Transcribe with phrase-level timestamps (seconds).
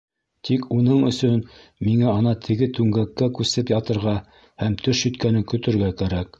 [0.47, 1.35] —Тик уның өсөн
[1.89, 4.17] миңә ана теге түңгәккә күсеп ятырға
[4.65, 6.29] һәм төш еткәнен көтөргә кәрәк.